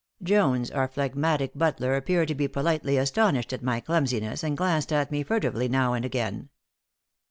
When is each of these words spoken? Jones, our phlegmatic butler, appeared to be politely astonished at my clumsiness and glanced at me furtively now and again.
Jones, 0.23 0.71
our 0.71 0.87
phlegmatic 0.87 1.51
butler, 1.53 1.93
appeared 1.95 2.27
to 2.29 2.33
be 2.33 2.47
politely 2.47 2.97
astonished 2.97 3.53
at 3.53 3.61
my 3.61 3.79
clumsiness 3.79 4.43
and 4.43 4.57
glanced 4.57 4.91
at 4.91 5.11
me 5.11 5.21
furtively 5.21 5.67
now 5.69 5.93
and 5.93 6.03
again. 6.03 6.49